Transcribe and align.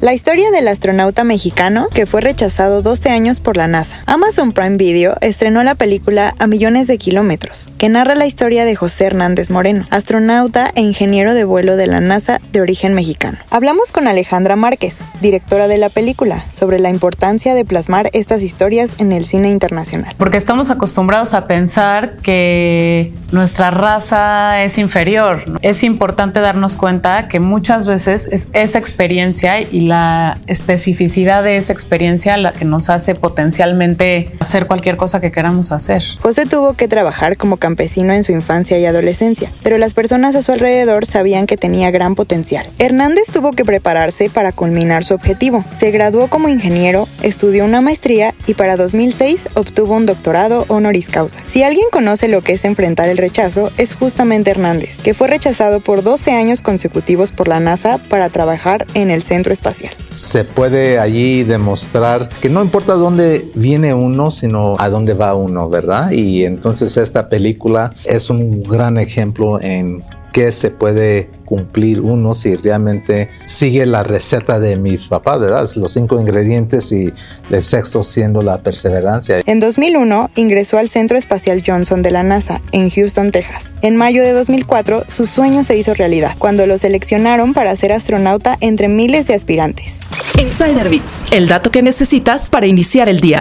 La 0.00 0.14
historia 0.14 0.50
del 0.50 0.66
astronauta 0.66 1.24
mexicano 1.24 1.88
que 1.92 2.06
fue 2.06 2.22
rechazado 2.22 2.80
12 2.80 3.10
años 3.10 3.42
por 3.42 3.58
la 3.58 3.66
NASA. 3.66 4.00
Amazon 4.06 4.52
Prime 4.52 4.78
Video 4.78 5.14
estrenó 5.20 5.62
la 5.62 5.74
película 5.74 6.34
A 6.38 6.46
Millones 6.46 6.86
de 6.86 6.96
Kilómetros, 6.96 7.68
que 7.76 7.90
narra 7.90 8.14
la 8.14 8.24
historia 8.24 8.64
de 8.64 8.74
José 8.74 9.04
Hernández 9.04 9.50
Moreno, 9.50 9.84
astronauta 9.90 10.70
e 10.74 10.80
ingeniero 10.80 11.34
de 11.34 11.44
vuelo 11.44 11.76
de 11.76 11.86
la 11.86 12.00
NASA 12.00 12.40
de 12.50 12.62
origen 12.62 12.94
mexicano. 12.94 13.36
Hablamos 13.50 13.92
con 13.92 14.08
Alejandra 14.08 14.56
Márquez, 14.56 15.00
directora 15.20 15.68
de 15.68 15.76
la 15.76 15.90
película, 15.90 16.46
sobre 16.50 16.78
la 16.78 16.88
importancia 16.88 17.54
de 17.54 17.66
plasmar 17.66 18.08
estas 18.14 18.40
historias 18.40 18.94
en 19.00 19.12
el 19.12 19.26
cine 19.26 19.50
internacional. 19.50 20.14
Porque 20.16 20.38
estamos 20.38 20.70
acostumbrados 20.70 21.34
a 21.34 21.46
pensar 21.46 22.16
que 22.22 23.12
nuestra 23.32 23.70
raza 23.70 24.62
es 24.62 24.78
inferior. 24.78 25.44
Es 25.60 25.84
importante 25.84 26.40
darnos 26.40 26.74
cuenta 26.74 27.28
que 27.28 27.38
muchas 27.38 27.86
veces 27.86 28.30
es 28.32 28.48
esa 28.54 28.78
experiencia 28.78 29.60
y 29.60 29.89
la 29.90 30.38
especificidad 30.46 31.42
de 31.42 31.56
esa 31.56 31.72
experiencia 31.72 32.36
la 32.36 32.52
que 32.52 32.64
nos 32.64 32.88
hace 32.88 33.14
potencialmente 33.14 34.30
hacer 34.38 34.66
cualquier 34.66 34.96
cosa 34.96 35.20
que 35.20 35.32
queramos 35.32 35.72
hacer. 35.72 36.02
José 36.20 36.46
tuvo 36.46 36.74
que 36.74 36.88
trabajar 36.88 37.36
como 37.36 37.56
campesino 37.56 38.12
en 38.12 38.24
su 38.24 38.32
infancia 38.32 38.78
y 38.78 38.86
adolescencia, 38.86 39.52
pero 39.62 39.78
las 39.78 39.94
personas 39.94 40.34
a 40.36 40.42
su 40.42 40.52
alrededor 40.52 41.06
sabían 41.06 41.46
que 41.46 41.56
tenía 41.56 41.90
gran 41.90 42.14
potencial. 42.14 42.66
Hernández 42.78 43.30
tuvo 43.32 43.52
que 43.52 43.64
prepararse 43.64 44.30
para 44.30 44.52
culminar 44.52 45.04
su 45.04 45.14
objetivo. 45.14 45.64
Se 45.78 45.90
graduó 45.90 46.28
como 46.28 46.48
ingeniero, 46.48 47.08
estudió 47.22 47.64
una 47.64 47.80
maestría 47.80 48.34
y 48.46 48.54
para 48.54 48.76
2006 48.76 49.48
obtuvo 49.54 49.96
un 49.96 50.06
doctorado 50.06 50.64
honoris 50.68 51.08
causa. 51.08 51.40
Si 51.44 51.64
alguien 51.64 51.86
conoce 51.90 52.28
lo 52.28 52.42
que 52.42 52.52
es 52.52 52.64
enfrentar 52.64 53.08
el 53.08 53.18
rechazo, 53.18 53.72
es 53.76 53.94
justamente 53.94 54.52
Hernández, 54.52 54.98
que 54.98 55.14
fue 55.14 55.26
rechazado 55.26 55.80
por 55.80 56.04
12 56.04 56.30
años 56.32 56.62
consecutivos 56.62 57.32
por 57.32 57.48
la 57.48 57.58
NASA 57.58 57.98
para 58.08 58.28
trabajar 58.28 58.86
en 58.94 59.10
el 59.10 59.22
centro 59.22 59.52
espacial. 59.52 59.79
Se 60.08 60.44
puede 60.44 60.98
allí 60.98 61.44
demostrar 61.44 62.28
que 62.40 62.48
no 62.48 62.62
importa 62.62 62.94
dónde 62.94 63.48
viene 63.54 63.94
uno, 63.94 64.30
sino 64.30 64.76
a 64.78 64.88
dónde 64.88 65.14
va 65.14 65.34
uno, 65.34 65.68
¿verdad? 65.68 66.10
Y 66.10 66.44
entonces 66.44 66.96
esta 66.96 67.28
película 67.28 67.92
es 68.04 68.30
un 68.30 68.62
gran 68.62 68.98
ejemplo 68.98 69.60
en 69.60 70.02
qué 70.32 70.52
se 70.52 70.70
puede 70.70 71.30
cumplir 71.44 72.00
uno 72.00 72.34
si 72.34 72.54
realmente 72.54 73.28
sigue 73.44 73.84
la 73.84 74.02
receta 74.04 74.60
de 74.60 74.76
mi 74.76 74.98
papá, 74.98 75.36
¿verdad? 75.36 75.68
Los 75.76 75.92
cinco 75.92 76.20
ingredientes 76.20 76.92
y 76.92 77.12
el 77.50 77.62
sexto 77.62 78.02
siendo 78.02 78.40
la 78.40 78.62
perseverancia. 78.62 79.42
En 79.46 79.58
2001 79.58 80.30
ingresó 80.36 80.78
al 80.78 80.88
Centro 80.88 81.18
Espacial 81.18 81.62
Johnson 81.66 82.02
de 82.02 82.12
la 82.12 82.22
NASA 82.22 82.60
en 82.72 82.88
Houston, 82.90 83.32
Texas. 83.32 83.74
En 83.82 83.96
mayo 83.96 84.22
de 84.22 84.32
2004 84.32 85.04
su 85.08 85.26
sueño 85.26 85.64
se 85.64 85.76
hizo 85.76 85.94
realidad 85.94 86.36
cuando 86.38 86.66
lo 86.66 86.78
seleccionaron 86.78 87.52
para 87.52 87.74
ser 87.74 87.92
astronauta 87.92 88.56
entre 88.60 88.88
miles 88.88 89.26
de 89.26 89.34
aspirantes. 89.34 90.00
Insider 90.40 90.88
Bits, 90.88 91.24
el 91.32 91.48
dato 91.48 91.70
que 91.70 91.82
necesitas 91.82 92.48
para 92.48 92.66
iniciar 92.66 93.08
el 93.08 93.20
día. 93.20 93.40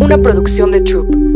Una 0.00 0.18
producción 0.18 0.70
de 0.70 0.80
Troop. 0.82 1.29